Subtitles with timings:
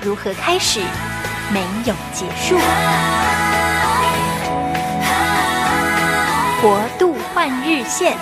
[0.00, 0.78] 如何开始，
[1.52, 2.54] 没有结束。
[6.62, 8.16] 国度换日线。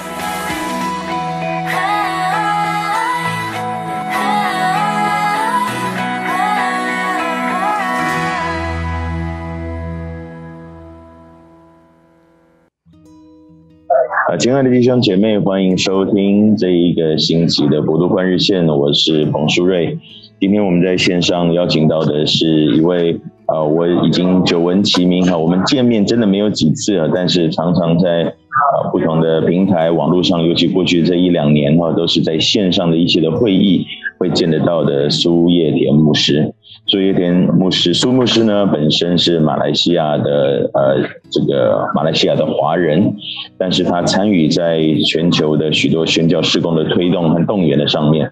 [14.38, 18.66] 亲爱的弟兄姐妹，欢迎收听这一个星期的国度换日线。
[18.66, 19.98] 我是彭书瑞。
[20.38, 25.38] 今天我们在线上邀请到的是一位、呃，我已经久闻其名哈。
[25.38, 33.86] 我们见面真的没有几次了，但是常常在啊、不同的平台、网络上，尤其过去这一两年哈，都是在线上的一些的会议
[34.18, 36.52] 会见得到的苏叶田牧师。
[36.88, 43.12] 苏叶田牧师，苏牧师呢，本身是马来西亚的呃，这个马来西亚的华人，
[43.58, 48.30] 但是他参与在全球的许多宣教事工的推动和动员的上面。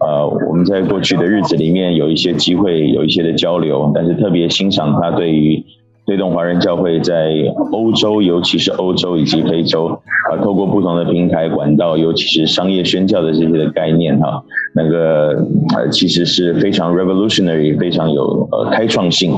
[0.00, 5.64] 呃，我们在过去的日子里面有一些机会，有一些的交流，但是特别欣赏他对于。
[6.06, 7.32] 推动华人教会在
[7.72, 9.86] 欧洲，尤其是欧洲以及非洲，
[10.30, 14.42] 啊，透过不同的平台管道，尤其是商业宣教的这些的概念，哈，
[14.74, 15.30] 那个
[15.74, 19.32] 呃，其实是非常 revolutionary，非常有呃开创性。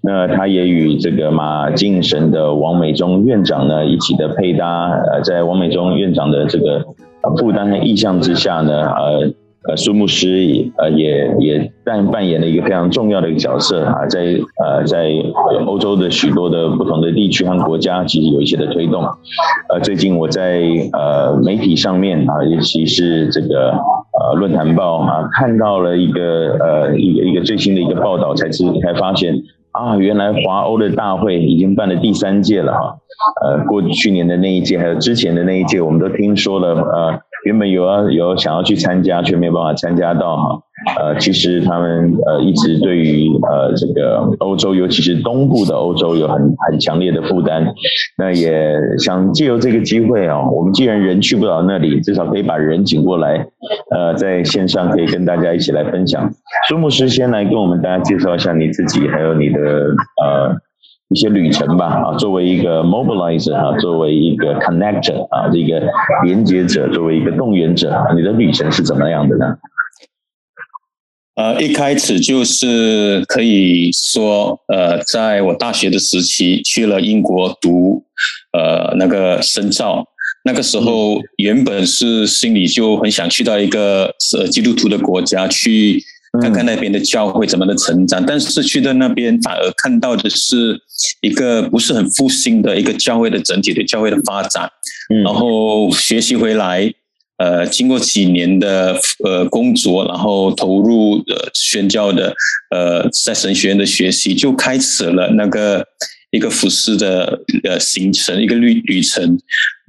[0.00, 6.82] 那他也与这个马敬神的王美忠院长呢一起的配搭，呃，在王美忠院长的这个
[7.38, 9.32] 负担和意向之下呢，呃。
[9.68, 14.20] 呃，苏牧师也呃也也扮扮演了一个非常重要的一个角色啊，在
[14.62, 15.10] 呃在
[15.66, 19.02] 欧洲的许多的不同的地区和国家，其实有一些的推动。
[19.68, 29.34] 呃，最近我在呃媒体上面啊，尤其是这个呃论坛报啊，看到了一个呃一个一个最新的一个报道，才知才发现
[29.72, 32.96] 啊，原来华欧的大会已经办了第三届了哈。
[33.42, 37.20] 呃，过去年的那一届，还有之前的那一届，我们都听说了呃。
[37.46, 40.60] 原本有要有想要去参加，却没有办法参加到哈。
[40.98, 46.36] 呃，其实他们呃一直对于呃这个欧洲，尤其是东部的欧洲，有很
[46.68, 47.64] 很强烈的负担。
[48.18, 53.46] 那也想借由这个机会啊，我们既然人去不了那里，至少可以把人请过来。
[53.90, 56.28] 呃，在线上可以跟大家一起来分享。
[56.68, 59.60] 苏牧师先来跟我们大家介绍一下你自己，还有你的
[60.22, 60.65] 呃。
[61.08, 65.80] 一些旅程吧，啊，作为一个 mobilizer 啊，作为一个 connector 啊，这个
[66.24, 69.56] 连接者，作为一个动员者，你的旅程是怎么样的呢？
[71.36, 78.02] 呃，一开始就是可以说，呃，在我大学的时期去了英国读，
[78.52, 80.04] 呃，那个深造，
[80.44, 86.02] 那个时候原本是心里就很想去到一个呃基督徒的国家去。
[86.40, 90.80] 看看那边的教会怎么的成长，但是去到那边反而看到的是
[91.20, 94.70] 一个不是很复兴的一个教会的整体的教会的发展。
[95.24, 96.92] 然后学习回来，
[97.38, 102.34] 呃，经过几年的呃工作，然后投入呃宣教的
[102.70, 105.86] 呃在神学院的学习，就开始了那个。
[106.32, 109.38] 一个服饰的呃行程，一个旅旅程，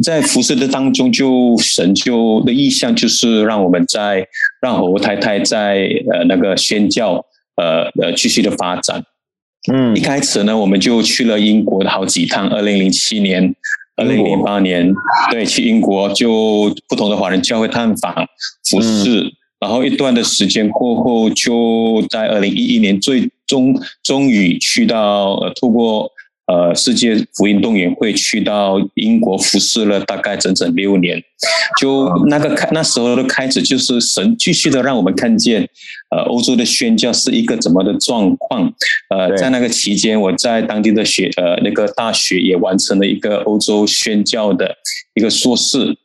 [0.04, 4.26] 在服饰的当中，就神就的意向就是让我们在
[4.62, 7.26] 让我太太在呃那个宣教
[7.56, 9.04] 呃呃继续的发展。
[9.74, 13.54] 嗯，一开始呢，我们就去了英国的好几趟，二零零七年、
[13.98, 14.94] 二零零八年，
[15.32, 18.14] 对，去英国就不同的华人教会探访
[18.70, 26.10] 服饰，嗯、然后一段的时间过后，就在二零一一年最终终于去到呃透过。
[26.48, 31.22] 呃，世界福音动员会去到英国服侍了大概整整六年，
[31.78, 35.68] 就那个开那时候的开始，就是神继续的让我们看见，
[36.10, 38.74] 呃，欧洲的宣教是一个怎么的状况。
[39.10, 44.74] 呃，在那个期间，我在当地的学呃那个大学也完成了一个欧洲宣教的
[45.16, 45.98] 一个硕士。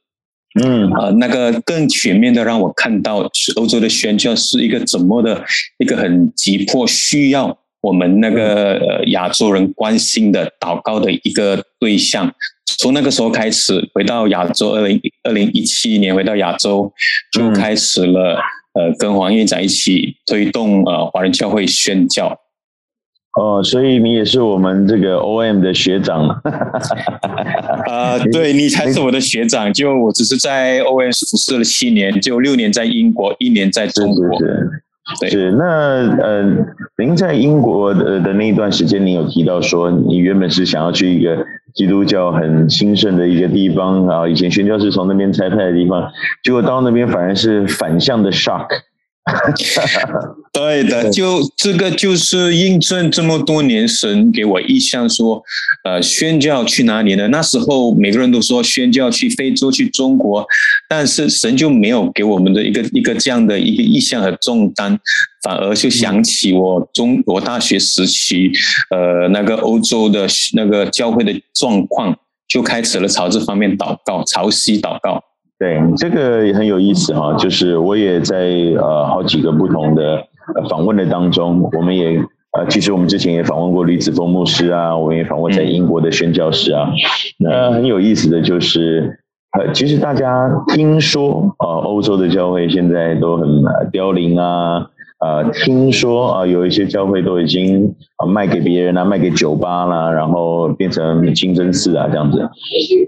[0.61, 5.45] 嗯，呃，那个更全面的让我看到欧洲的宣教是一个怎么的
[5.79, 7.57] 一个很急迫需要。
[7.83, 12.33] 我们那个呃亚洲人关心的祷告的一个对象，
[12.79, 16.93] 从那个时候开始回到亚洲，二零二零一七年回到亚洲，
[17.33, 18.41] 就开始了
[18.75, 22.39] 呃跟黄院长一起推动呃华人教会宣教。
[23.41, 26.29] 哦，所以你也是我们这个 OM 的学长。
[26.29, 34.39] 啊、 呃，对，你才是我的学长，就我只是在 OM 服侍了七年，就六年在英国，一年在中国。
[34.39, 34.85] 是，
[35.29, 35.65] 是那
[36.23, 36.45] 呃，
[36.97, 41.45] 您在英国的的那一段时间，您有提到说，你原本是想要去一个
[41.75, 46.11] 基督教很兴盛的一个地方，然后以前宣教是从那边拆派的地方，
[46.45, 48.67] 结果到那边反而是反向的 shock。
[50.53, 55.43] 对的，就这个就是印证这么多年神给我意向说，
[55.83, 57.27] 呃，宣教去哪里呢？
[57.29, 60.45] 那时候每个人都说宣教去非洲、去中国，
[60.87, 64.99] 但是神就没有给我们的一个一个这样的一个意向和重担，
[65.43, 68.53] 反而就想起我中国大学时期，
[68.91, 72.15] 呃，那个欧洲的那个教会的状况，
[72.47, 75.25] 就开始了朝这方面祷告，朝西祷告。
[75.59, 78.37] 对，这个也很有意思哈，就是我也在
[78.77, 80.27] 呃好几个不同的
[80.69, 82.19] 访问的当中，我们也
[82.53, 86.91] 呃其实我们之前也访问过李子峰牧师啊，我们也访问在英国的宣教师啊，
[87.39, 89.19] 那很有意思的就是
[89.59, 94.87] 呃其实大家听说啊欧洲的教会现在都很凋零啊。
[95.25, 102.51] 呃，听说啊，有一些教会都已经啊卖给别人啊，卖给酒吧啦，然后变成清真寺啊这样子。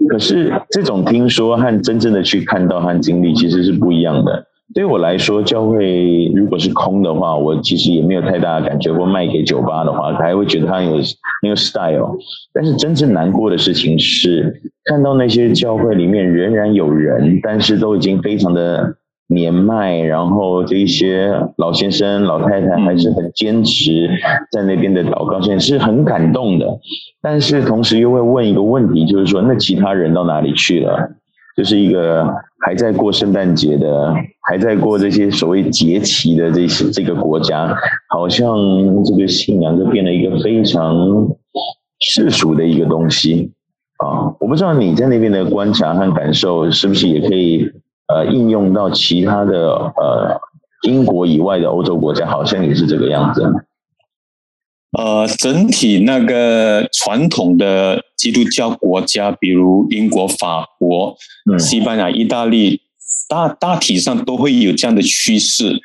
[0.08, 4.46] 可是这种听说和真正的去看到和经历其实是不一样的。
[4.72, 12.16] 对我来说，教会如果是空的话，我其实也没有太大的感觉；或卖给酒吧的话，还会觉得它有很有 style。
[12.52, 18.96] 但是真正难过的事情是，看到那些教会里面仍然有人，但是都已经非常的。
[19.26, 24.06] 年迈，然后这一些老先生、老太太还是很坚持
[24.52, 26.66] 在那边的祷告，现在是很感动的。
[27.22, 31.08] 但是同时又会问一个问题，就是说，那其他人到哪里去了？
[31.56, 32.22] 就是一个
[32.60, 34.14] 还在过圣诞节的，
[34.48, 37.76] 还在过这些所谓节期的这些这个国家，
[38.08, 38.56] 好像
[39.04, 40.94] 这个信仰就变了一个非常
[42.00, 43.52] 世俗的一个东西
[43.98, 44.34] 啊！
[44.40, 47.70] 我不知道你在那边的观察和感受，是不是也可以？
[48.06, 50.38] 呃，应用到其他的呃
[50.82, 53.42] 英国以外的欧洲国家，好像也是这个样子。
[54.96, 61.16] 呃，整体那个传统的基督教国家，比如英国、法国、
[61.58, 62.80] 西班牙、意大利，
[63.28, 65.80] 大大体上都会有这样的趋势。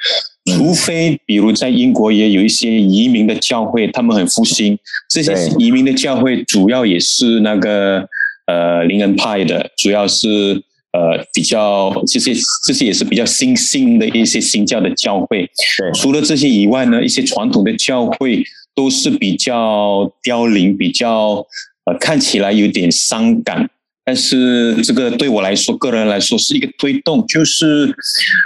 [0.45, 4.77] 除非比如在英国也有一些移民的教会，他们很复兴。
[5.09, 8.07] 这些移民的教会主要也是那个
[8.45, 10.63] 呃灵恩派的，主要是。
[10.91, 12.33] 呃，比较这些
[12.65, 15.47] 这些也是比较新兴的一些新教的教会。
[15.77, 18.43] 对，除了这些以外呢，一些传统的教会
[18.75, 21.45] 都是比较凋零，比较
[21.85, 23.69] 呃看起来有点伤感。
[24.05, 27.93] 但是这个对我来说，个人来说是一个推动，就是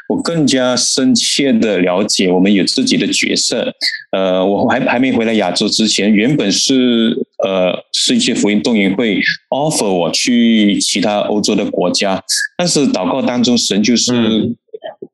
[0.10, 3.74] 我更加深切的了解我们有自己的角色。
[4.12, 7.16] 呃，我还还没回来亚洲之前，原本是
[7.46, 9.22] 呃世界福音动员会
[9.52, 12.22] offer 我去其他欧洲的国家，
[12.58, 14.12] 但是祷告当中神就是。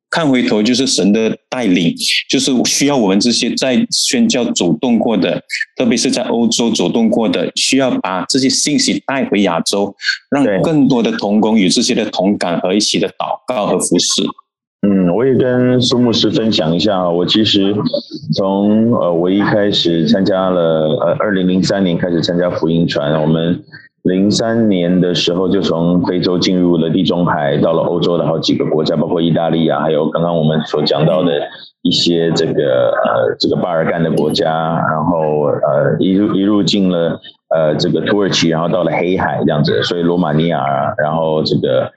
[0.09, 1.95] 嗯看回头就是神的带领，
[2.27, 5.39] 就是需要我们这些在宣教走动过的，
[5.77, 9.95] 特别是在欧洲走动过的，需要把这些信息带回亚洲，
[10.31, 14.23] 让更多的同工与这些的同感和一起的祷告和服侍。
[14.81, 17.75] 嗯，我也跟苏牧师分享一下，我其实
[18.33, 23.63] 从呃我一开始参加了呃二零零三年开始参加福音船，我们。
[24.03, 31.31] 零三年的时候，就从非洲进入了地中海，到了欧洲的好几个国家，包括意大利啊，还有刚刚我们所讲到的
[31.81, 34.49] 一些这个呃这个巴尔干的国家，
[34.89, 40.63] 然后呃一路一路进了呃这个土耳其，然后到了黑海这样子，所以罗马尼亚，
[40.97, 41.91] 然后这个。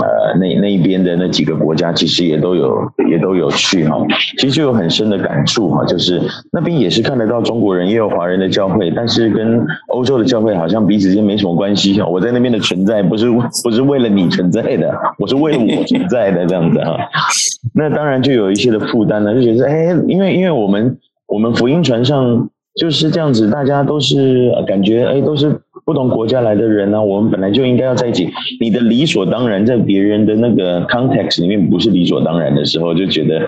[0.00, 2.80] 呃，那那一边的那几个国家，其实也都有，
[3.10, 3.96] 也都有去哈。
[4.38, 12.00] 其实就有很深的感触哈，就是那边也是看得到中国人，也有华人的教会，但是跟欧洲的教会好像彼此间没什么关系。
[12.02, 13.28] 我在那边的存在，不是
[13.64, 16.96] 不是为了你存在的，我是为了我存在的这样子哈。
[17.74, 25.60] 那当然就有一些的负担呢，就觉得哎，因为因为我们我们福音船上就是这样子，大家都是感觉哎都是。
[25.90, 28.28] 不同国家来的人呢、我们本来就应该要在一起。
[28.60, 33.40] 你的理所当然，在别人的那个 context 里面不是理所当然的时候，就觉得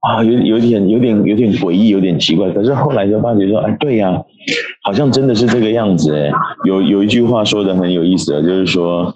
[0.00, 2.50] 啊，有有点、有点、有点诡异，有点奇怪。
[2.50, 4.20] 可是后来就发觉说，哎，对呀、
[4.82, 6.16] 好像真的是这个样子。
[6.16, 6.32] 哎，
[6.66, 9.14] 有有一句话说的很有意思，就是说。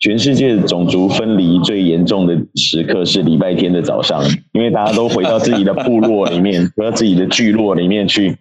[0.00, 8.34] 全世界种族分离最严重的时刻是礼拜天的早上，因为大家都回到自己的部落里面， 回到自己的聚落里面去，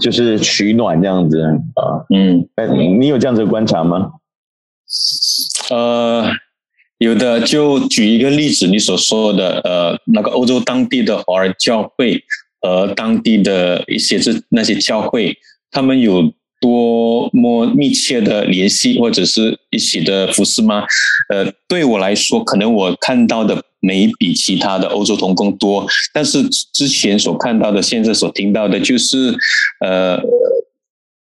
[0.00, 2.06] 就是取暖这样子啊。
[2.08, 2.48] 嗯，
[2.98, 4.12] 你有这样子的观察吗？
[5.68, 6.30] 呃，
[6.96, 7.40] 有的。
[7.40, 12.22] 就举一个例子，你所说的，呃，那个欧洲当地的华人教会，
[12.62, 15.36] 和，当地的一些这那些教会，
[15.70, 16.32] 他们有。
[16.64, 20.82] 多么密切的联系或者是一起的服侍吗？
[21.28, 26.42] 呃，对我来说，可能我看到的没比其他的欧洲同工多，但是
[26.72, 29.36] 之前所看到的，现在所听到的，就是
[29.84, 30.18] 呃。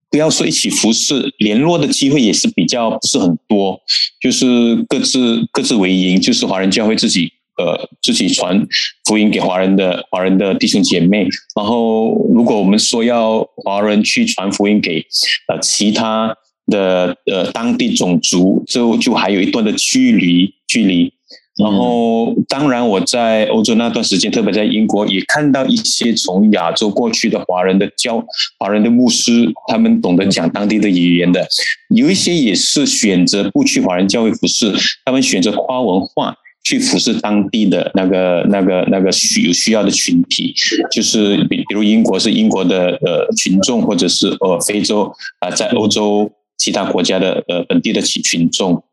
[0.10, 3.77] 不要说一起服侍，联络的机会也是比较不是很多，
[4.22, 8.66] 就是各自各自为营，就是华人教会自己呃自己传
[9.06, 11.28] 福音给华人的华人的弟兄姐妹。
[11.56, 15.04] 然后，如果我们说要华人去传福音给
[15.48, 16.36] 呃其他
[16.68, 21.14] 的呃当地种族，就就还有一段的距离距离。
[21.60, 28.24] 然后，当然我在欧洲那段时间，特别在英国，也看到一些从亚洲过去的华人的教
[28.60, 31.48] 华人的牧师，他们懂得讲当地的语言的，
[31.96, 34.72] 有一些也是选择不去华人教会服侍，
[35.04, 36.36] 他们选择跨文化
[36.67, 40.53] 去服侍当地的那个那个那个需有需要的群体，
[40.91, 45.09] 就是比比如英国是英国的呃群众，或者是呃非洲
[45.39, 48.83] 啊、在欧洲其他国家的呃本地的群群众。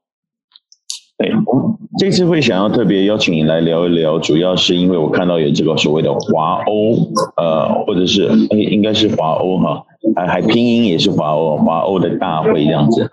[1.18, 1.32] 对，
[1.98, 9.82] 这次会想要特别邀请你来聊一聊，主要是因为我看到有这个所谓的华欧，呃，或者是哎，应该是华欧哈，
[10.16, 13.08] 还还拼音也是华欧，华欧的大会这样子。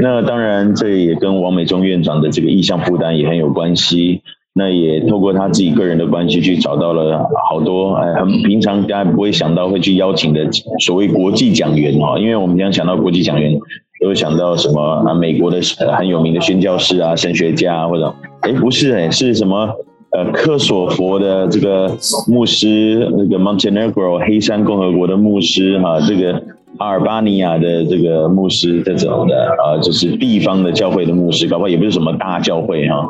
[0.00, 4.22] 那当然，这也跟王美忠院长的这个意向负担也很有关系。
[4.54, 10.48] 那也透过他自己个人的关系去找到了好多哎，很平常大家不会想到会去邀请的
[10.80, 13.58] 所谓国际讲员哈，因为我们经常想到国际讲员。
[13.98, 15.14] 都会想到什么啊？
[15.14, 15.58] 美国的
[15.96, 19.70] 很有名的宣教师啊，神学家，或者哎，不是哎，是什么？
[20.12, 21.94] 呃，科索佛的这个
[22.26, 26.42] 牧师，那个 Montenegro 黑山共和国的牧师哈，这个
[26.78, 33.06] 阿尔巴尼亚的这个牧师这种的啊，就是地方的教会的牧师，搞不好也不是什么大教会哈，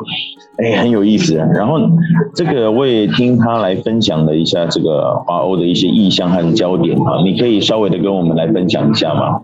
[0.57, 1.35] 哎，很有意思。
[1.35, 1.79] 然后
[2.33, 9.41] 这个我也听他来分享了一下这个华欧的一些意向和焦点啊，你可以稍微的跟我们来分享一下吗？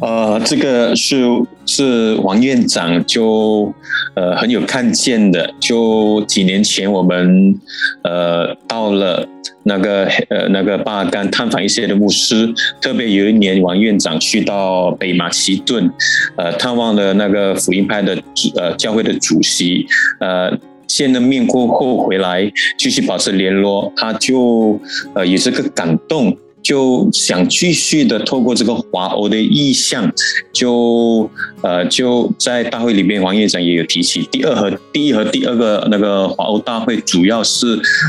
[0.00, 1.22] 呃，这个是
[1.66, 3.72] 是王院长就
[4.14, 5.52] 呃很有看见的。
[5.60, 7.54] 就几年前我们
[8.02, 9.26] 呃到了
[9.64, 15.90] 那个呃那个巴尔干探访一些的牧师，特别有一年王院长去到北马其顿，
[16.36, 18.18] 呃探望了那个福音派的
[18.56, 19.86] 呃教会的主席，
[20.20, 20.50] 呃
[20.86, 24.80] 见了面过后回来继续保持联络，他就
[25.14, 26.36] 呃有这个感动。
[26.62, 30.10] 就想继续的透过这个华欧的意向，
[30.52, 31.28] 就
[31.62, 37.66] 呃就在大会里面，王院长也有提起，第二和第一和第二个那个华欧大会，主要是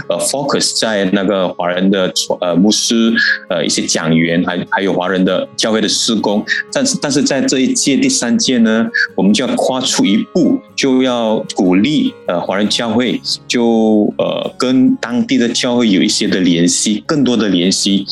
[0.08, 3.12] 呃 focus 在那个华人的呃牧师
[3.50, 18.06] 呃一些讲员，还还有华人的教会的事工，但是但是在这一届第三届呢，我们就要跨出一步，就要鼓励呃华人教会就呃跟当地的教会有一些的联系，更多的联系。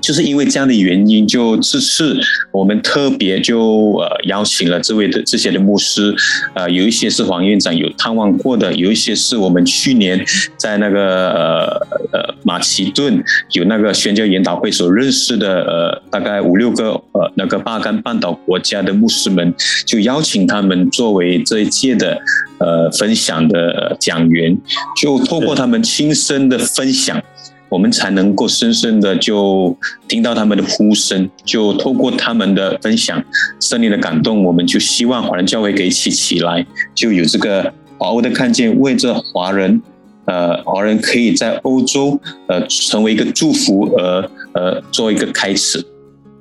[0.00, 2.18] 就是因为这样的原因，就这次
[2.52, 6.14] 我们特别就呃邀请了这位的这些的牧师，
[6.54, 10.24] 呃，有一些是黄院长有探望过的，有一些是我们去年
[10.56, 22.18] 在那个呃呃马其顿有那个宣教研讨会所认识的呃大概五六个呃那个巴干半岛国家的牧师们，就邀请他们作为这一届的
[22.58, 24.56] 呃分享的讲员，
[25.00, 27.22] 就透过他们亲身的分享。
[27.68, 33.22] 我们才能够深深的就听到他们的呼声，就透过他们的分享，
[33.60, 39.80] 圣灵的感动，我们就希望华人教会可以起起来，就有这个华欧的看见，为这华人，
[40.26, 45.84] 呃，华人可以在欧洲，呃，成为一个祝福，而，呃，做一个开始。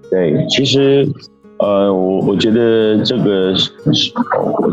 [0.10, 1.08] 对，其实。
[1.60, 3.72] 呃，我我觉得这个是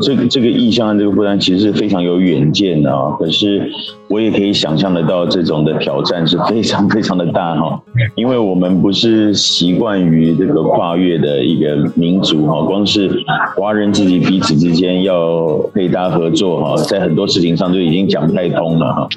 [0.02, 3.16] 这个这个意向这个负担其实是非常有远见的啊。
[3.18, 3.70] 可是
[4.08, 7.82] 我也可以想象得到，这种的挑战是非常非常的大哈。
[8.16, 13.10] 因为我们不是习惯于这个跨越的一个民族哈，光是
[13.56, 19.08] 华人自己彼此之间要配搭合作哈，在很多事情上就已经讲不太通了哈。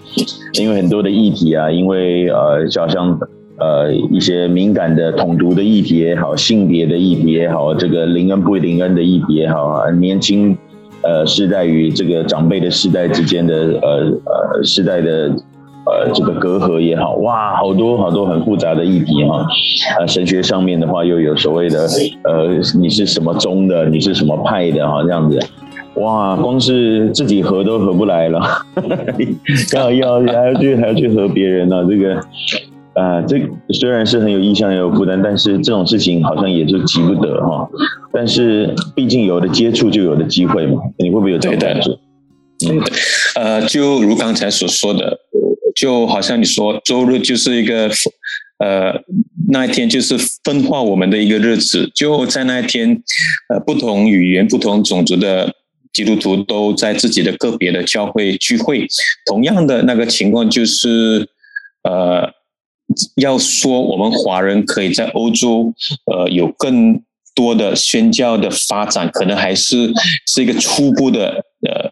[0.53, 3.19] 因为很多的议题啊，因为呃，就好像。
[3.59, 10.55] 呃，一些敏感的统独的议题也好，性别的议题也好，这个灵恩不灵恩的议题也好，年轻
[11.01, 15.33] 呃世代与这个长辈的世代之间的呃呃世代的
[15.85, 19.43] 呃这个隔阂也好，哇，好多好多很复杂的议题哈。
[19.99, 21.87] 呃，神学上面的话又有所谓的
[22.25, 25.39] 呃，你是什么宗的，你是什么派的哈，这样子，
[25.95, 28.39] 哇，光是自己合都合不来了，
[29.71, 32.21] 刚好要还要去还要去合别人呢，这个。
[32.98, 33.39] 啊，这
[33.74, 37.70] 虽然是很有意向，也有负担，但是这种事情好像也就急不得哈。
[38.12, 41.92] 但是毕竟有的接触就有的机会嘛，你会不会有这种感觉？
[42.68, 42.82] 嗯，
[43.36, 45.20] 呃，就如刚才所说的，
[45.75, 47.88] 就好像你说周日就是一个
[48.58, 49.00] 呃
[49.50, 53.00] 那一天就是分化我们的一个日子，就在那一天，
[53.50, 55.54] 呃，不同语言、不同种族的
[55.94, 58.88] 基督徒都在自己的个别的教会聚会。
[59.27, 61.27] 同样的那个情况就是，
[61.84, 62.27] 呃，
[63.15, 65.74] 要说我们华人可以在欧洲，
[66.06, 67.01] 呃，有更
[67.36, 69.91] 多的宣教的发展，可能还是
[70.25, 71.89] 是一个初步的呃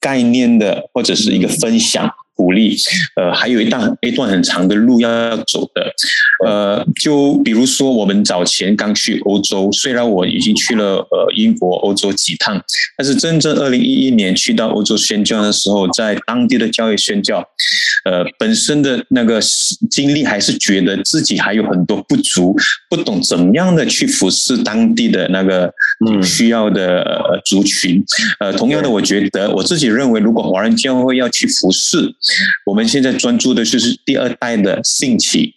[0.00, 2.10] 概念的，或者是一个分享。
[2.38, 2.76] 鼓励，
[3.16, 5.92] 呃，还有一段一段很长的路要要走的，
[6.46, 12.62] 呃，就比如说我们早前刚去欧洲，虽然我已经去了呃英国、欧洲几趟，
[12.96, 17.44] 但是真正二零一一年去到欧洲宣教的时候，在当地的教育宣教，
[18.04, 19.40] 呃，本身的那个
[19.90, 22.54] 经历还是觉得自己还有很多不足，
[22.88, 25.74] 不懂怎么样的去服侍当地的那个
[26.22, 28.04] 需要的族群，
[28.38, 32.14] 呃，同样的，我觉得我自己认为，如果华人教会要去服侍。
[32.66, 35.54] 我们现在专注的就是第二代的兴起，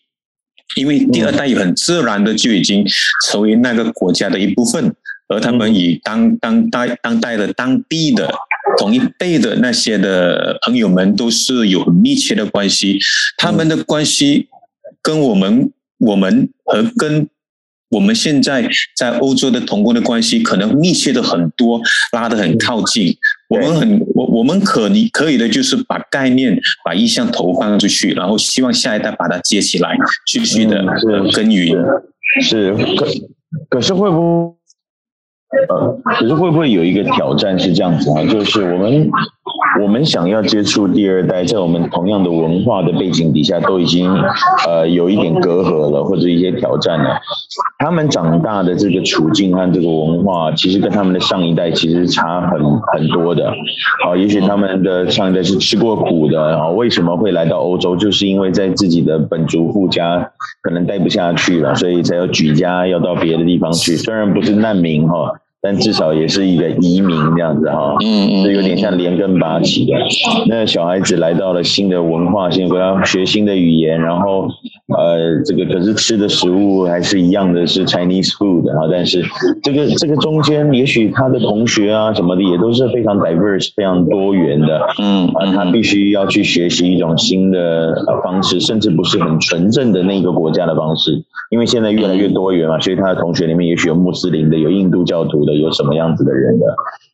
[0.75, 2.83] 因为第二代也很自然的就已经
[3.27, 4.95] 成为那个国家的一部分，
[5.27, 8.33] 而他们与当当代当代的当地的
[8.77, 12.97] 同一辈的那些的朋友们都是有密切的关系，
[13.37, 14.47] 他们的关系
[15.01, 17.27] 跟我们我们和跟
[17.91, 21.79] 我们现在在欧洲的同工的关系可能密切的很多，
[22.13, 23.15] 拉得很靠近。
[23.49, 30.85] 我们很我我们可你可以的就是把概念把意向投放出去，然后希望下一代把它接起来，继续的
[31.33, 31.77] 耕耘。
[32.41, 33.05] 是，可
[33.69, 34.55] 可是会不会？
[35.67, 38.23] 呃，可是会不会有一个挑战是这样子啊？
[38.23, 39.09] 就是我们
[39.81, 44.13] 我们想要接触第二代，在我们同样的文化的背景底下，都已经
[44.67, 47.19] 呃有一点隔阂了，或者一些挑战了。
[47.79, 52.59] 他们长大的这个处境和这个文化，其实跟他们的上一代其实差很
[52.93, 53.49] 很多的。
[54.05, 57.95] 啊，也许他们的上一代是吃过苦的啊，为什么会来到欧洲？
[57.95, 60.31] 就是因为在自己的本族父家
[60.61, 63.95] 可能待不下去了，所以才要举家要到别的地方去。
[63.95, 65.39] 虽然不是难民哈。
[65.61, 69.93] 但至少也是一个移民这样子哈，嗯嗯，就有点像连根拔起的。
[70.47, 74.47] 那小孩子来到了新的文化，新的国家，学新的语言，然后
[74.97, 78.89] 呃，这个可是吃的食物还是一样的，是 Chinese food 啊。
[78.91, 79.23] 但是
[79.63, 95.51] 这个这个中间，也许他的同学啊什么的也都是非常 diverse、非常多元的，嗯啊，他必须要去学习一种新的方式，甚至不是很纯正的那个国家的方式，因为现在越来越多元嘛，所以他的同学里面也许有穆斯林的，有印度教徒的。
[95.61, 96.65] 有什么样子的人的？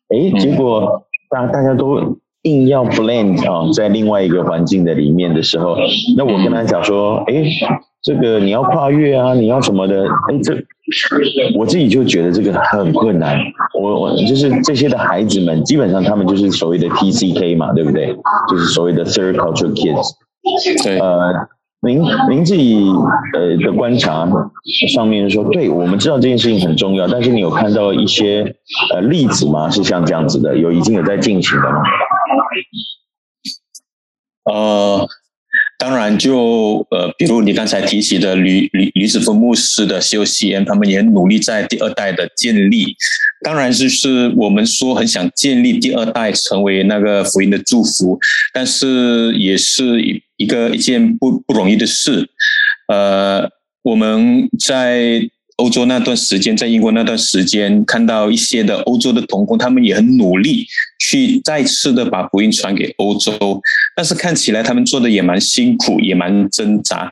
[0.09, 1.95] 诶，结果大大家都
[2.43, 5.76] 硬要 blend 啊，在另外一个环境的里面的时候，
[6.15, 7.43] 那我跟他讲说，哎，
[8.02, 10.04] 这个你要跨越啊，你要什么的？
[10.04, 10.54] 哎，这
[11.58, 13.38] 我自己就觉得这个很困难。
[13.80, 18.15] 我我就是这些的孩子们，基本上他们就是所谓的 TCK 嘛，对不对？
[18.50, 20.84] 就是所谓的 Third Culture Kids。
[20.84, 21.00] 对。
[21.00, 21.34] 呃。
[21.80, 22.84] 您您自己
[23.36, 24.28] 呃的观察
[24.95, 28.56] 上面说，对，我们知道这件事情很重要，但是你有看到一些
[28.95, 29.69] 呃例子吗？
[29.69, 31.78] 是像这样子的，有已经有在进行的吗？
[34.45, 35.08] 呃。
[35.80, 42.95] 当然就，呃，比如你刚才提起的吕吕吕子峰牧师的 COCM，他们也努力在第二代的建立。
[43.43, 48.19] 当然就是我们说很想建立第二代成为那个福音的祝福，
[48.54, 50.02] 但是也是
[50.36, 52.28] 一个一件不不容易的事。
[52.88, 53.50] 呃，
[53.84, 55.30] 我们在。
[55.57, 60.65] 欧洲那段时间，在英国那段时间，看到一些的欧洲的童工，他们也很努力
[60.99, 63.59] 去再次的把福音传给欧洲，
[63.95, 67.11] 但是看起来他们做的也蛮辛苦，也蛮挣扎。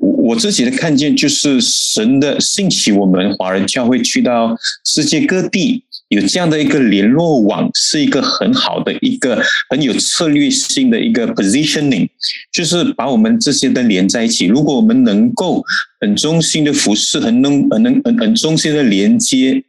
[0.00, 4.54] 我自己的看见就是神的兴起，我们华人教会去到
[4.84, 5.82] 世界各地。
[6.08, 12.08] 有这样的一个联络网，是一个很好的一个很有策略性的一个 positioning，
[12.52, 14.46] 就是把我们这些的连在一起。
[14.46, 15.64] 如果我们能够
[16.00, 19.64] 很中心的服侍，很能很能很很中心的连接，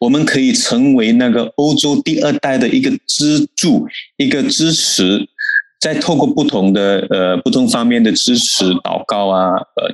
[0.00, 5.28] 我们可以成为那个欧洲第二代的一个支柱，一个支持。
[5.80, 9.92] 再透过不同的呃不同方面的支持祷告啊，呃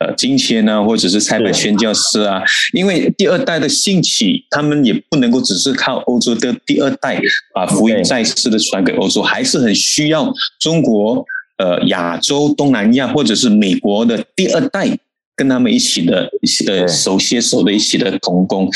[0.00, 7.20] 呃金钱啊，或者是差派宣教师啊，因为第二代的兴起，他们也不能够只是靠欧洲的第二代
[7.54, 11.24] 把福音再次的传给欧洲，还是很需要中国、
[11.58, 14.98] 呃亚洲、东南亚或者是美国的第二代。
[15.38, 16.26] 跟他们一起的，
[16.66, 18.70] 呃，手牵手的一起的同工，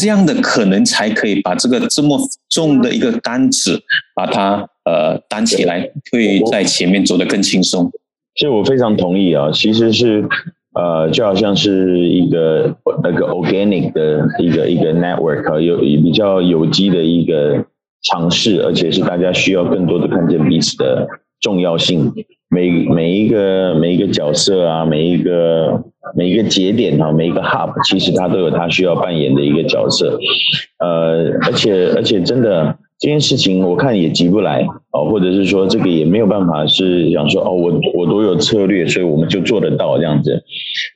[0.00, 3.80] 这样的可能才可以把这个这么重的一个担子，
[4.12, 7.88] 把它呃担起来，会在前面走得更轻松。
[8.34, 10.28] 其实我非常同意啊，其实是
[10.74, 17.64] 呃，就好像是一个那个 organic 的一个一个 network，有比较有机的一个
[18.02, 21.08] 尝试，而且是大家需要更多的看见彼此的。
[21.40, 22.12] 重要性。
[22.50, 25.82] 每每一个每一个角色啊，每一个
[26.14, 30.18] 每一个节点啊，每一个 hub，其实它都有它需要扮演的一个角色。
[30.80, 40.44] 呃，而且而且真的这件事情，我看也急不来哦，或者是说这个也没有办法是想说哦，我我都有策略，所以我们就做得到这样子。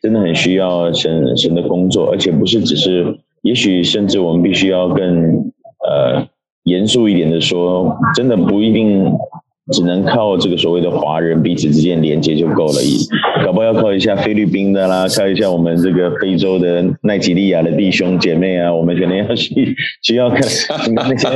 [0.02, 5.06] 真的很需要神神的工作，而且不是只是，也许甚至我们必须要更
[5.80, 6.28] 呃
[6.64, 9.10] 严肃一点的说，真的不一定。
[9.72, 12.74] 只能靠这个所谓的华人彼此之间连接就够了，
[13.46, 20.42] 搞不好要靠一下菲律宾的啦，靠一下我们这个非洲的奈及利亚的弟兄姐妹啊，我们可能要需需要看
[20.94, 21.29] 那些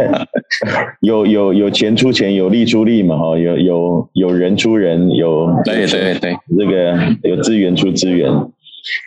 [1.01, 8.31] 有有有钱出钱，有力出力嘛，哈，有有有人出人，有对对对，这个有资源出资源。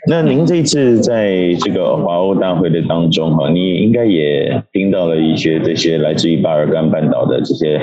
[0.10, 7.80] 那您这次在这个华欧大会的当中，哈，你应该也听到了一些这些来自于巴尔干半岛的这些。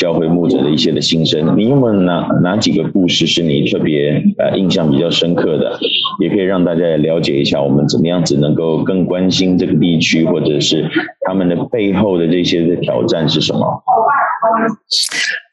[0.00, 5.78] 教会牧者的一些的心声，你有没有哪哪几个故事是你特别呃印象比较深刻的？
[6.20, 10.88] 也可以让大家了解一下，我们怎么样子能够更关心这个地区，或者是
[11.26, 13.60] 他们的背后的这些的挑战是什么？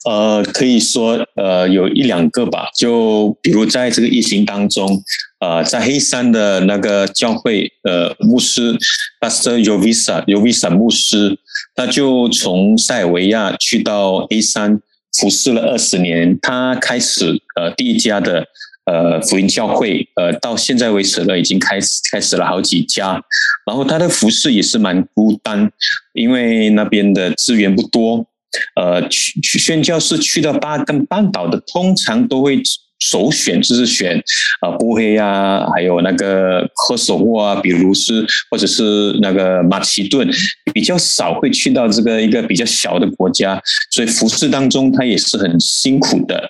[0.05, 5.01] 呃，可以说呃有一两个吧，就比如在这个疫情当中，
[5.39, 8.77] 呃，在黑山的那个教会呃牧师
[9.21, 11.37] ，Pastor Yovisa Yovisa 牧师。
[11.75, 14.79] 他就从塞尔维亚去到黑山
[15.19, 18.43] 服侍了二十年，他开始呃第一家的
[18.85, 23.21] 呃福音教会，呃到现在为止呢已经开始开始了好几家，
[23.67, 25.71] 然后他的服侍也是蛮孤单，
[26.13, 28.25] 因为那边的资源不多，
[28.75, 32.61] 呃去去宣教士去到巴根半岛的通常都会。
[32.99, 34.19] 首选就是选
[34.59, 40.27] 啊波黑啊，还有那个科索沃啊，比如是或者是那个马其顿，
[40.73, 46.49] 比较少会去到这个一个比较小的国家，所以服侍当中他也是很辛苦的，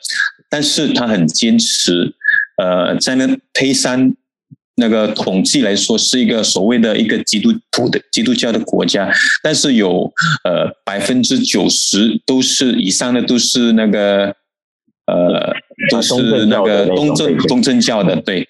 [0.49, 2.13] 但是他很坚持。
[2.55, 3.27] 呃，在那
[3.59, 4.15] 黑山
[4.79, 9.11] 那个统计来说，是一个所谓的一个基督徒的基督教的国家，
[9.43, 10.03] 但是有
[10.43, 14.33] 呃百分之九十都是以上的都是那个
[15.07, 15.53] 呃。
[15.91, 18.45] 都是那个东正东正教的，对，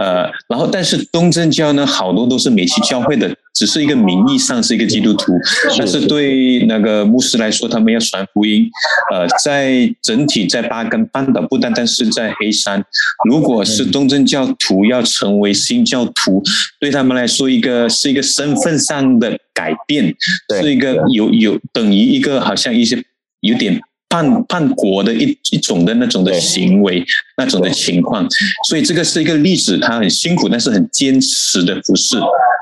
[0.00, 5.32] 呃，然后但是东正教呢，好多都是美西教会的，只是一个名义上是一个基督徒，
[5.78, 8.68] 但是对那个牧师来说，他们要传福音，
[9.12, 12.84] 呃，在整体在巴根半岛，不单单是在黑山，
[13.28, 16.42] 如果是东正教徒要成为新教徒，
[16.80, 20.12] 对他们来说，一个是一个身份上的改变，
[20.60, 23.00] 是一个有有等于一个好像一些
[23.38, 23.80] 有点。
[24.10, 27.02] 叛叛国的一一种的那种的行为，
[27.38, 28.28] 那种的情况，
[28.68, 32.18] 所以这个是一个例子，他很辛苦，但是很坚持的服侍，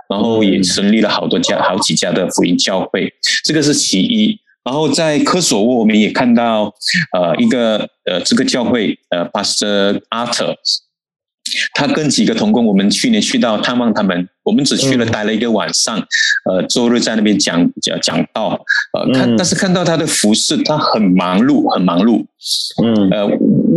[0.09, 3.13] 然后也成立了好多家、好几家的福音教会，
[3.45, 4.39] 这个是其一。
[4.63, 6.71] 然后在科索沃，我们也看到，
[7.17, 10.55] 呃，一个呃这个教会，呃，Pastor Arthur。
[11.75, 15.99] 他跟几个同工，我们去年去到探望他们，我们只去了待了一个晚上，
[16.51, 18.59] 呃，周日在那边讲讲讲道，
[18.93, 22.25] 呃，看但是看到他的服饰，他很忙碌，很忙碌，
[22.83, 23.27] 嗯，呃，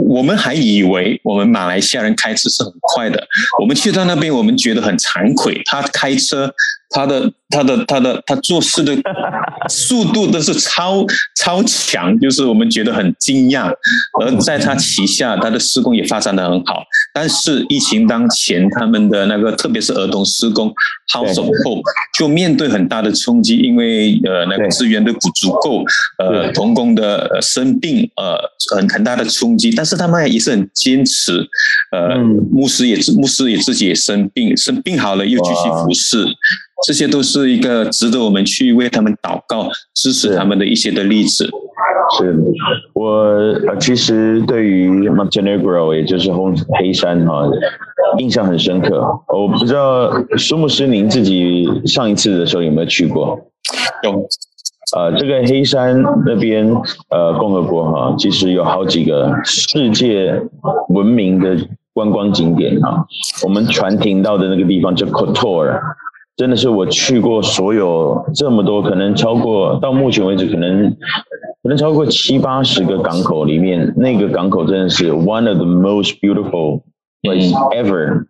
[0.08, 3.28] 我们还以为我们马来西亚人开车是很快的，
[3.62, 6.54] 我们去到那边，我们觉得很惭愧，他开车。
[6.94, 8.96] 他的他的他的他做事的
[9.70, 11.06] 速度都是超
[11.38, 13.72] 超强，就是我们觉得很惊讶。
[14.20, 16.84] 而在他旗下，他的施工也发展的很好。
[17.14, 20.74] 但是疫情当前，他们的那个特别是儿童施工
[21.14, 21.82] House of Hope
[22.18, 25.84] 就面对很大的冲击，因为呃那个资源都不足够，
[26.18, 28.36] 呃童工的生病，呃
[28.76, 29.72] 很很大的冲击。
[29.72, 31.46] 但是他们也是很坚持，
[31.92, 32.18] 呃
[32.52, 36.26] 牧师也牧师也自己也生病，生病好了又继续服侍。
[36.86, 41.50] 这些都是一个值得我们去为他们祷告、支持他们的一些的例子。
[42.17, 42.36] 是
[42.94, 43.08] 我
[43.67, 47.48] 呃其实对于 Montenegro，也就是红黑山哈，
[48.17, 49.02] 印象很深刻。
[49.28, 53.39] 我不知道苏牧师您自己上一次的时候有没有去过？
[54.04, 54.28] 有。
[54.94, 56.70] 呃，这个黑山那边
[57.12, 60.38] 呃共和国哈，其实有好几个世界
[60.89, 61.56] 闻名的
[61.94, 63.06] 观光景点哈。
[63.46, 65.80] 我们船停到的那个地方叫 Kotor。
[66.38, 70.89] 真的是我去过所有这么多，可能超过到目前为止，可能
[71.62, 76.82] 可能超过七八十个港口里面，那个港口真的是 one of the most beautiful
[77.22, 78.26] place ever。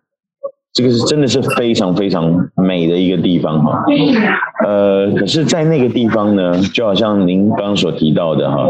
[0.74, 3.84] 这个是真的是非常非常美的一个地方哈。
[4.66, 8.64] 呃，可是，在那个地方呢，就好像您刚刚所提到的哈，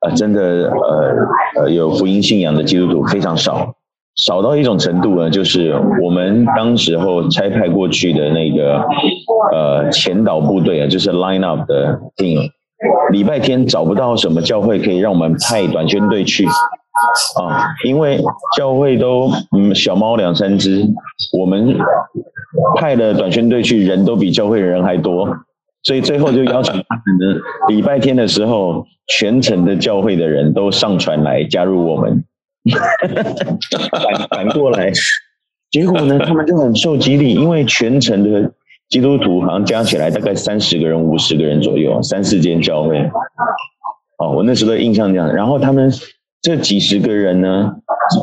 [0.00, 3.74] 呃，真的呃呃有福音信仰的基督徒非常少。
[4.16, 8.82] 少到一种程度呢，就是我们当时候差派过去的那个
[9.52, 12.50] 呃前导部队啊，就是 line up 的 team，
[13.12, 18.18] 礼拜天找不到什么教会可以让我们派短宣队去啊，因为
[18.56, 20.82] 教会都嗯小猫两三只，
[21.38, 21.76] 我们
[22.78, 25.28] 派的短宣队去人都比教会的人还多，
[25.82, 32.24] 所以最后就邀请他们，礼拜天的时候，全城的教会的人都上船来加入我们，
[32.70, 34.92] 反反过来，
[35.70, 38.52] 结果呢，他们就很受激励，因为全城的。
[38.88, 43.00] 基督徒好像加起来大概三十个人、五十个人左右，三四间教会。
[44.18, 45.34] 哦，我那时候的印象这样。
[45.34, 45.92] 然后他们
[46.40, 47.74] 这几十个人呢，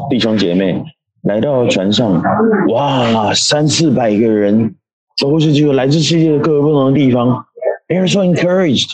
[0.10, 0.82] 弟兄姐妹
[1.24, 2.24] 来到船上，
[2.70, 4.74] 哇，三四百个人，
[5.22, 7.46] 都是这个来自世界的各个不同的地方。
[7.90, 8.90] They are so encouraged，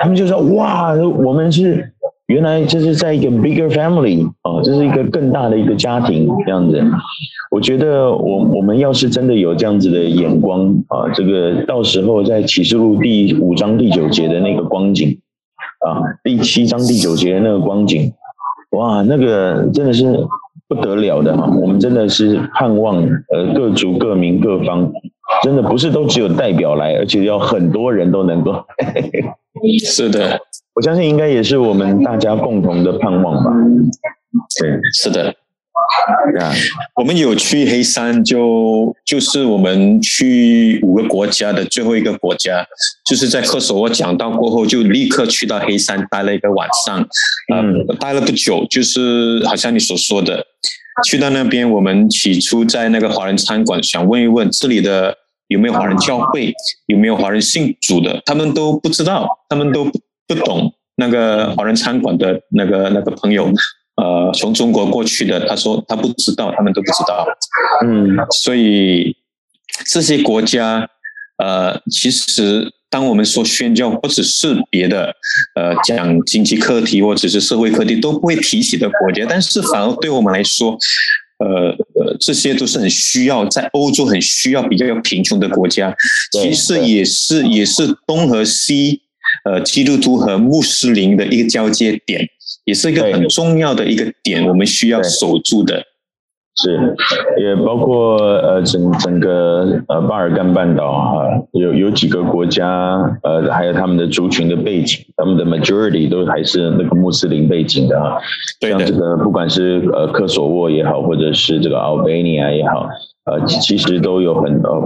[0.00, 1.92] 他们就说：哇，我们是。
[2.26, 6.82] 原来这是在一个 bigger family 啊，这是一个更大的一个家庭这样子。
[7.50, 15.18] 我觉得我我们要是真的有这样子的眼光啊，这个到时候在启示录第五章第九节的那个光景
[15.86, 18.10] 啊，第七章第九节的那个光景，
[18.70, 20.24] 哇，那个真的是
[20.68, 21.46] 不得了的哈！
[21.60, 22.96] 我们真的是盼望
[23.34, 24.90] 呃各族各民各方，
[25.42, 28.54] 真的不是都只有代表来，而且要很多人都能够。
[29.84, 30.40] 是的。
[30.74, 33.50] 我相信应该也是我们大家共同的盼望吧。
[34.60, 35.34] 对，是的。
[36.40, 36.52] 啊，
[36.94, 42.64] 我们有去黑山就，就就是我们去五个国家的最后一个国家，
[43.04, 47.00] 就是在科索沃讲到过后，就立刻去到黑山待了一个晚上。
[47.52, 50.46] 嗯，待了不久，就是好像你所说的，
[51.04, 55.14] 去到那边，我们起初在那个华人餐馆，想问一问这里的
[55.48, 56.52] 有没有华人教会，
[56.86, 59.90] 有没有华人信主的，他们都不知道，他们都。
[60.34, 63.50] 不懂那个华人餐馆的那个那个朋友，
[63.96, 67.26] 呃，从中国过去的，他说他不知道，他们都不知道。
[67.84, 69.16] 嗯，所以
[69.86, 70.88] 这些国家，
[71.38, 75.14] 呃，其实当我们说宣教或者是别的，
[75.54, 80.76] 呃，讲经济课题或者是社会课题都不会提起的国家，但是反而对我们来说，
[81.38, 85.94] 呃呃，这些都是很需要在欧洲很需要比较贫穷的国家，
[86.32, 89.00] 其实也是也是东和西。
[89.44, 92.26] 呃，基督徒和穆斯林的一个交接点，
[92.64, 95.82] 也是一个很重要的一个点，我们需要守住的。
[96.54, 96.94] 是，
[97.38, 102.68] 也包括呃整整个呃巴尔干半岛哈、啊，有有几个国家
[103.22, 108.18] 呃，还有他们的族群的背景，他们的 majority 都还是那个穆斯林背景的啊。
[108.60, 108.78] 对的。
[108.80, 112.86] 像这个不管是呃科索沃也好，或者是这个 Albania 也好。
[113.24, 114.82] 呃，其实都有很呃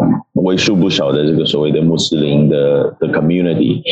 [0.46, 3.82] 为数不少的这个所谓的穆斯林的的 community。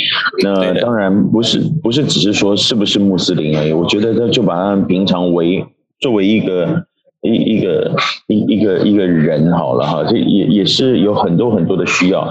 [0.43, 5.67] 那当然不是不是只是说是不是穆斯林而已，我觉得这就把他们平常为
[5.99, 6.87] 作为一个
[7.23, 7.93] 一一个
[8.29, 12.27] 一一个一个人好了哈，这也也是有很多很多的需要，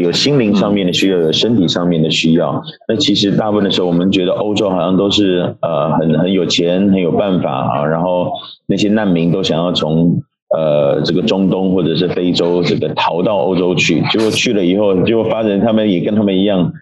[0.00, 2.62] 有心灵上面的需要，有身体上面的需要。
[2.88, 8.32] 那其实大部分的时候，我们觉得欧洲好像都是呃很很有钱很有办法啊，然后
[8.66, 10.22] 那些难民都想要从。
[10.56, 16.72] 呃，这个中东或者是非洲，这个逃到欧洲去，结果去了以后，结果发现他们也跟他们一样，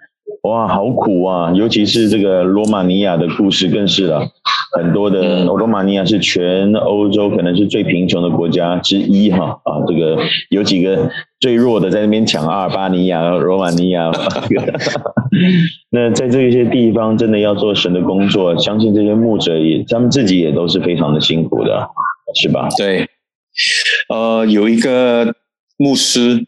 [0.42, 1.52] 哇，好苦啊！
[1.54, 4.28] 尤其是这个罗马尼亚的故事更是了，
[4.76, 10.18] 很多的罗马尼亚是全欧洲可能是最贫穷的国家之一哈啊，这个
[10.50, 14.10] 有几个最弱的在那边抢阿尔巴尼亚、罗马尼亚，
[15.90, 21.88] 那在这些地方真的要做神的工作，相信这些牧者也，他们自己也都是非常的辛苦的，
[22.34, 22.68] 是吧？
[22.76, 23.08] 对。
[24.08, 25.34] 呃，有一个
[25.76, 26.46] 牧师，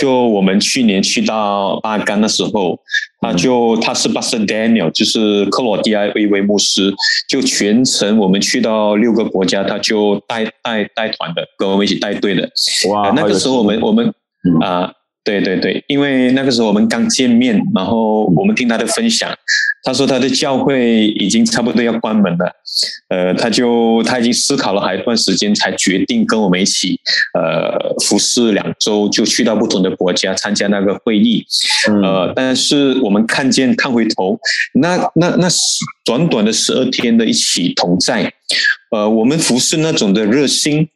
[0.00, 2.78] 就我们去年去到巴干的时候，
[3.20, 6.94] 他就他是 Pastor Daniel，就是克罗地亚一位牧师，
[7.28, 12.50] 就全程我们去到六个国家，他就带带带团的，跟我们一起带队的。
[12.90, 14.12] 哇，那个时候我们我们
[14.62, 14.92] 啊。
[15.28, 19.30] 呃对对对，因为那个时候我们刚见面，然后我们听他的分享，
[19.82, 22.50] 他说他的教会已经差不多要关门了，
[23.10, 26.98] 呃，他就他已经思考了好一段时间，才决定跟我们一起，
[27.34, 31.44] 呃，服侍两周，就去到不同的国家参加那个会议，
[32.02, 34.38] 呃，但是我们看见看回头，
[34.72, 35.48] 那那那
[36.06, 38.32] 短短的十二天的一起同在，
[38.92, 40.88] 呃，我们服侍那种的热心。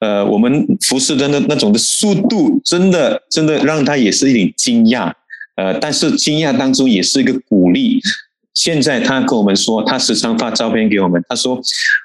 [0.00, 5.12] 呃，我们服侍的那那种的速度，真的真的让他也是一点惊讶。
[5.56, 8.00] 呃，但是惊讶当中也是一个鼓励。
[8.54, 11.60] 现在他跟我们说，他时常发照片给我们，他说：“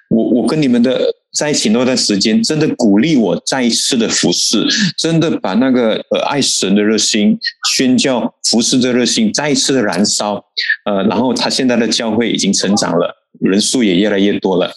[0.10, 1.00] 我我跟你们的
[1.32, 7.38] 在一起那段时间，真的鼓励我再一次的服侍，真的把那个呃爱神的热心、
[7.76, 10.44] 宣教服侍的热心再一次的燃烧。
[10.86, 14.74] 呃，然后他现在的教会已经成长了，人数也越来越多了。”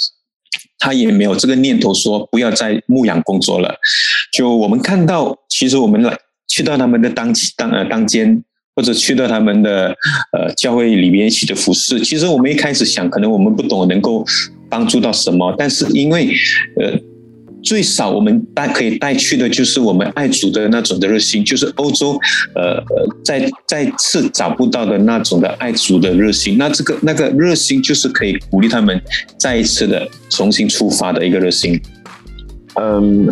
[0.79, 3.75] 他也没有这个念头说不要再牧羊工作了。
[4.33, 6.17] 就我们看到，其实我们来
[6.49, 8.43] 去到他们的当当呃当间，
[8.75, 9.95] 或者去到他们的
[10.33, 12.01] 呃教会里面一起的服侍。
[12.01, 14.25] 其实我们一开始想，可能我们不懂能够
[14.69, 16.33] 帮助到什么，但是因为
[16.81, 16.99] 呃。
[17.62, 22.18] 最少我们带可以带去的就是我们爱主的那种的热心，就是欧洲，
[22.55, 26.59] 呃呃，再再次找不到的那种的爱主的热心。
[26.59, 29.01] 那这个那个热心就是可以鼓励他们
[29.38, 31.81] 再一次的重新出发的一个热心。
[32.75, 33.29] 嗯，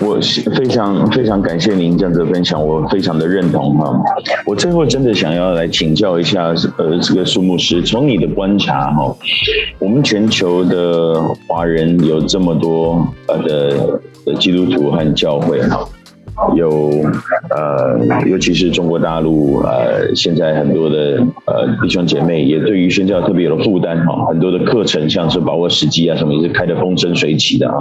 [0.00, 0.20] 我
[0.56, 4.00] 非常非常感谢您这样子分享，我非常的认同哈。
[4.46, 9.16] 我最后真的想要来请教一下，呃，这个苏牧师，从你的观察哈，
[9.78, 15.88] 我们全球的华人有这么多呃的的基督徒和教会哈。
[16.56, 16.90] 有
[17.50, 27.74] 呃，尤其是中国大陆呃，现在很多的呃弟兄姐妹也对于宣教特别有了负担哈，很多的课程像是把握时机啊什么也是开得风生水起的啊。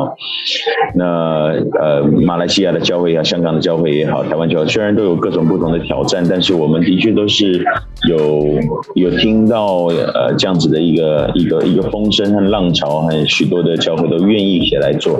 [0.95, 7.65] 那呃，马来西亚的教会啊，香港的教会也好，台湾教会虽然都有各种不同的挑战，但是我们的确都是
[8.07, 8.59] 有
[8.95, 15.19] 有听到呃这样子的一个一个一个风声和浪潮，和许多的教会都愿意起来做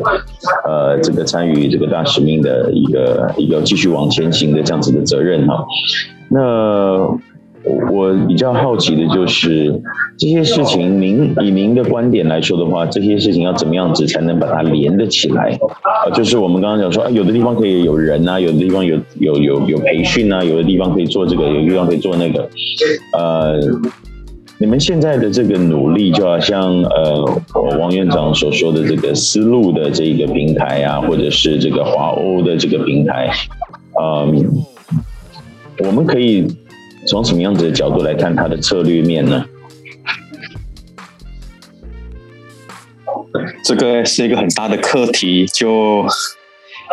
[0.67, 3.22] 呃这个参与这个大使命的一个。
[3.37, 5.65] 一个继续往前行的这样子的责任哈，
[6.29, 6.97] 那
[7.89, 9.81] 我比较好奇的就是
[10.17, 15.57] 这些事情，您以您的观点来说的话，这些事情要怎么样子才能把它连得起来？
[15.81, 22.49] 啊，就是我们刚刚讲说，啊，有的地方可以有人啊，有的地方有有有有培训啊，有的地方可以做这个，有的地方可以做那个，
[23.17, 23.59] 呃。
[24.63, 27.41] 你们现在的这个努力，就好像呃，
[27.77, 33.29] 王院长所说的这个丝路的这个平台啊，或者是这个华欧的这个平台，
[34.01, 34.63] 嗯，
[35.79, 36.47] 我们可以
[37.07, 39.43] 从什么样子的角度来看它的策略面呢？
[43.65, 46.05] 这个是一个很大的课题，就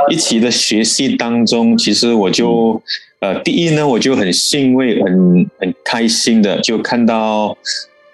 [0.08, 2.82] 一起的学习当中，其实我就。
[3.20, 7.54] 呃，第一呢，我就很欣慰、很很开心的，就看到，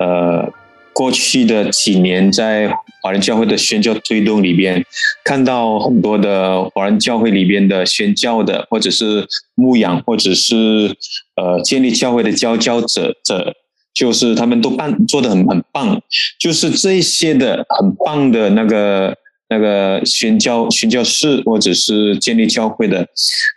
[0.01, 0.53] 呃，
[0.93, 2.69] 过去的几年在
[3.01, 4.85] 华人教会的宣教推动里边，
[5.23, 10.93] 看到很多的华人教会里边的宣教的，或者是牧养，或者是
[11.37, 13.55] 呃建立教会的佼佼者者，
[13.95, 16.03] 就是他们都办做的很很棒，
[16.41, 19.17] 就是这一些的很棒的那个。
[19.49, 23.07] 那个宣教宣教士，或者是建立教会的，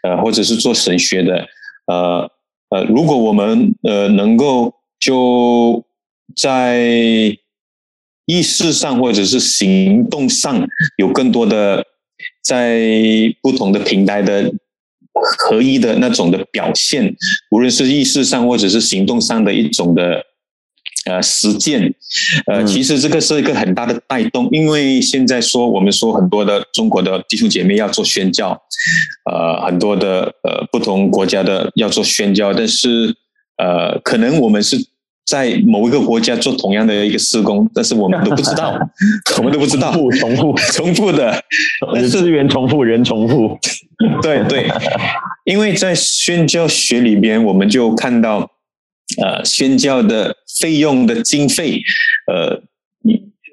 [0.03, 1.47] 呃，或者是做神学的，
[1.87, 2.31] 呃
[2.69, 5.83] 呃，如果我们呃能够就
[6.35, 6.77] 在
[8.25, 11.83] 意识上或者是行动上有更多的
[12.43, 12.81] 在
[13.41, 14.53] 不同的平台的
[15.13, 17.15] 合一的那种的表现，
[17.51, 20.25] 无论是意识上或者是行动上的一种的。
[21.05, 21.93] 呃，实践，
[22.45, 28.49] 呃，其实这个是一个很大的带动，因为现在说我们说很多的中国的弟兄姐妹要做宣教，
[29.31, 33.15] 呃，很多的呃不同国家的要做宣教，但是
[33.57, 34.75] 呃，可能我们是
[35.25, 38.77] 在某一个国家做同样的一个施工，但是我们都不知道，
[39.39, 40.55] 我们都不知道，重复重复。
[40.73, 41.41] 重复 的，
[42.09, 43.57] 资源重复，人重复，
[44.21, 44.69] 对对，
[45.45, 48.51] 因为在宣教学里边，我们就看到。
[49.17, 51.81] 呃，宣教的费用的经费，
[52.31, 52.61] 呃，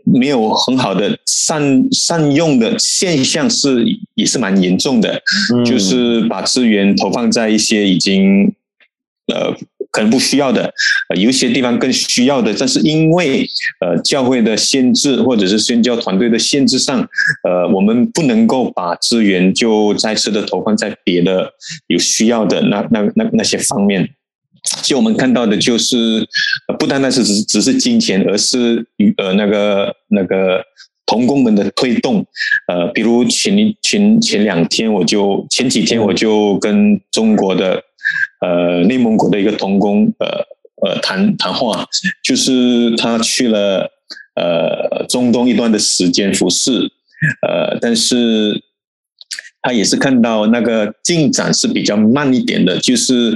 [0.05, 5.21] 没有很好的善善用的现象是也是蛮严重的，
[5.55, 8.53] 嗯，就是把资源投放在一些已经
[9.33, 9.51] 呃
[9.91, 10.71] 可能不需要的，
[11.09, 13.49] 呃，有一些地方更需要的，但是因为
[13.81, 17.01] 呃教会的限制或者是宣教团队的限制上，
[17.45, 21.51] 呃，我们不能够把资源就再次的投放在别的
[21.87, 24.11] 有需要的那那那那些方面。
[24.83, 26.27] 其实我们看到的，就是
[26.79, 28.85] 不单单是只只是金钱，而是
[29.17, 30.63] 呃那个那个
[31.07, 32.27] 童工们的推动。
[32.69, 37.83] 呃，比如前前前两天，我就前几天我就跟中国的
[38.41, 41.87] 呃内蒙古的一个童工呃呃谈谈话，
[42.25, 43.91] 就是他去了
[44.35, 46.73] 呃中东一段的时间服侍，
[47.43, 48.63] 呃，但是。
[49.63, 53.33] 他也是看到那个进展是比较慢一点的，就是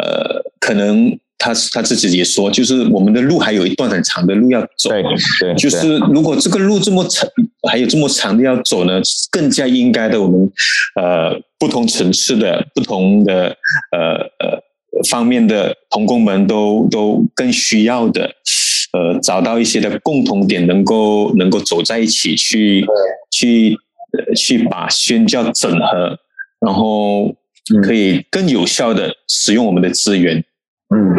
[0.00, 4.90] 呃，可能他他自己也说，就是我们的路还有一段很长的路要走。
[4.90, 5.02] 对
[5.40, 7.28] 对，就是如果这个路这么长，
[7.68, 9.00] 还有这么长的要走呢，
[9.32, 10.48] 更加应该的，我们
[10.94, 13.56] 呃不同层次的、不同的
[13.90, 14.62] 呃呃
[15.08, 18.30] 方面的同工们都都更需要的，
[18.92, 22.86] 呃，找到一些的共同点，能够能够走在一起去
[23.32, 23.76] 去。
[24.36, 26.18] 去把宣教整合，
[26.60, 27.34] 然后
[27.82, 30.44] 可以更有效的使用我们的资源。
[30.94, 31.16] 嗯，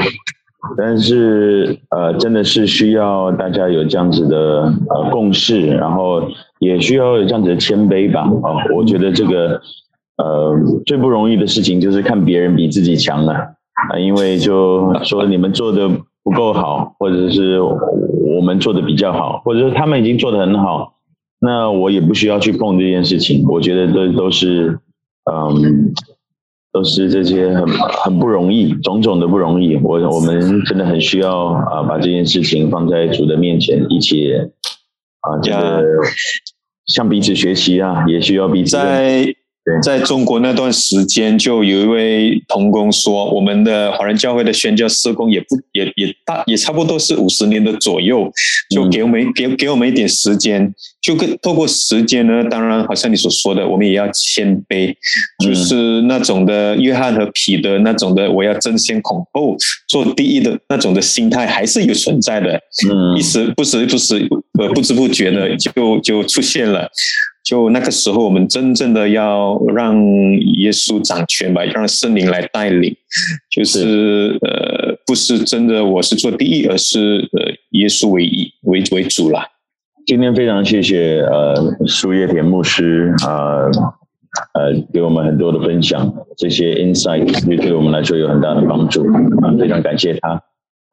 [0.78, 6.28] 但是呃，真的是需要大家有这样子的呃共识，然后
[6.60, 8.22] 也需要有这样子的谦卑吧。
[8.22, 9.62] 啊、呃，我觉得这个
[10.18, 13.34] 呃最不容易的事情就是看别人比自己强了。
[13.34, 15.90] 啊，因为就说你们做的
[16.24, 20.95] 不够好，或者是我们做的比较好，或者是他们已经做的很好，
[21.40, 23.46] 那我也不需要去碰这件事情。
[23.48, 24.80] 我觉得这都是，
[25.32, 25.94] 嗯，
[26.72, 29.76] 都是这些很很不容易，种种的不容易。
[29.78, 34.32] 我我们真的很需要啊，把这件事情放在主的面前，一起
[35.22, 35.84] 啊，这个
[36.86, 39.36] 向彼此学习啊，也需要彼此在。
[39.82, 48.32] 在中国那段时间，就有一位同工说，我们的华人教会的宣教事工也不也也大也差不多是五十年的左右，
[48.70, 54.94] 就给我们给给我们一点时间，就跟透过时间呢，当然好像你所说的，我们也要谦卑，
[55.44, 59.58] 就是那种的约翰和彼得那种的，我要争先恐后
[59.88, 62.54] 做第一的那种的心态还是有存在的，
[62.88, 64.28] 嗯，一时不时不时
[64.60, 66.88] 呃不知不觉的就就出现了。
[67.46, 69.96] 就那个时候，我们真正的要让
[70.58, 72.92] 耶稣掌权吧，让圣灵来带领，
[73.52, 79.46] 就是，是呃，不是真的我是做第一，而是呃，耶稣为一为为主啦。
[80.08, 81.54] 今天非常谢谢呃
[81.86, 83.70] 苏叶田牧师啊
[84.56, 89.06] 呃，呃给我们很多的分享，这些 insight 也对我们来说有很大的帮助
[89.44, 90.42] 啊，非常感谢他。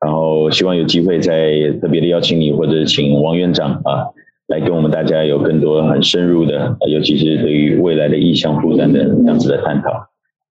[0.04, 4.12] 然后希望有机会再特别的邀请你，或者请王院长啊。
[4.52, 9.88] 来跟我们大家有更多很深入的，尤其是对于未来的意向负担的这样子的探讨。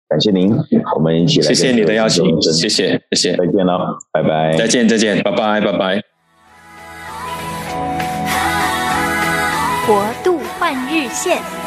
[0.07, 0.55] 感谢您，
[0.95, 1.47] 我们一起来。
[1.47, 4.53] 谢谢你的邀请，谢谢，谢谢，再见了，拜拜。
[4.55, 6.01] 再见，再见，拜拜，拜拜。
[9.87, 11.66] 国度换日线。